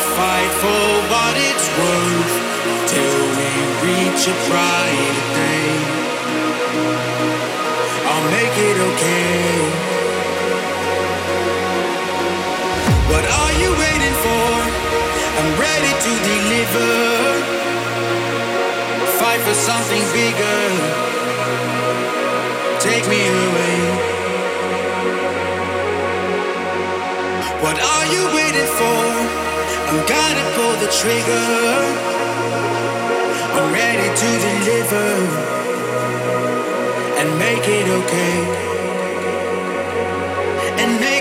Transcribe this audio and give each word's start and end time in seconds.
fight 0.00 0.52
for 0.62 0.84
what 1.12 1.34
it's 1.36 1.66
worth 1.78 2.34
till 2.92 3.20
we 3.36 3.50
reach 3.86 4.22
a 4.32 4.36
brighter 4.48 5.16
day. 5.36 5.72
I'll 8.08 8.26
make 8.30 8.56
it 8.68 8.76
okay. 8.90 9.50
What 13.10 13.24
are 13.40 13.54
you 13.62 13.70
waiting 13.84 14.16
for? 14.24 14.48
I'm 15.38 15.50
ready 15.66 15.92
to 16.04 16.12
deliver. 16.32 16.92
Fight 19.20 19.40
for 19.46 19.54
something 19.54 20.04
bigger. 20.12 20.62
Take 22.80 23.06
me 23.08 23.20
away. 23.28 23.76
What 27.64 27.78
are 27.78 28.06
you 28.14 28.22
waiting 28.34 28.70
for? 28.78 29.49
I'm 29.90 30.06
gonna 30.06 30.46
pull 30.54 30.74
the 30.78 30.86
trigger. 31.00 31.46
I'm 33.58 33.72
ready 33.72 34.08
to 34.22 34.28
deliver 34.46 35.08
and 37.18 37.28
make 37.40 37.66
it 37.66 37.88
okay. 37.98 38.36
And 40.78 41.00
make 41.00 41.19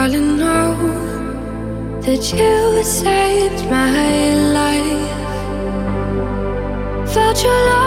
darling, 0.00 0.38
know 0.38 0.74
that 2.00 2.32
you 2.32 2.82
saved 2.82 3.68
my 3.68 4.34
life. 4.58 5.18
Felt 7.12 7.42
your 7.44 7.52
love. 7.52 7.79